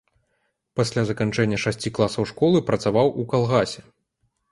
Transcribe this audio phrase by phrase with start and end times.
[0.77, 3.85] Пасля заканчэння шасці класаў школы працаваў у калгасе.